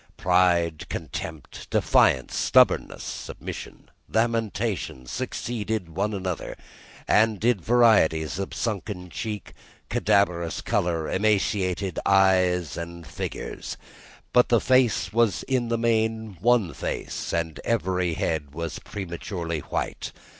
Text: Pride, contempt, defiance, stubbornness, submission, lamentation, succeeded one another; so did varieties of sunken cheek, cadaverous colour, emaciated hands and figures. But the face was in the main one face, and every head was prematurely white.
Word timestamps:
Pride, 0.17 0.89
contempt, 0.89 1.69
defiance, 1.69 2.35
stubbornness, 2.35 3.03
submission, 3.03 3.91
lamentation, 4.09 5.05
succeeded 5.05 5.89
one 5.95 6.11
another; 6.15 6.57
so 7.07 7.35
did 7.35 7.61
varieties 7.61 8.39
of 8.39 8.51
sunken 8.51 9.11
cheek, 9.11 9.53
cadaverous 9.89 10.59
colour, 10.61 11.07
emaciated 11.07 11.99
hands 12.03 12.77
and 12.77 13.05
figures. 13.05 13.77
But 14.33 14.49
the 14.49 14.59
face 14.59 15.13
was 15.13 15.43
in 15.43 15.67
the 15.67 15.77
main 15.77 16.33
one 16.41 16.73
face, 16.73 17.31
and 17.31 17.59
every 17.63 18.15
head 18.15 18.55
was 18.55 18.79
prematurely 18.79 19.59
white. 19.59 20.13